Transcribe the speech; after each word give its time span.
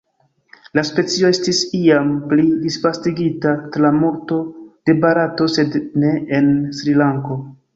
La 0.77 0.83
specio 0.89 1.27
estis 1.35 1.59
iam 1.79 2.09
pli 2.31 2.45
disvastigita 2.63 3.53
tra 3.75 3.93
multo 4.01 4.41
de 4.91 4.97
Barato 5.05 5.49
sed 5.59 5.79
ne 6.07 6.15
en 6.41 6.51
Srilanko. 6.81 7.39